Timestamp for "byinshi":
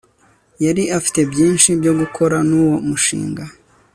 1.31-1.69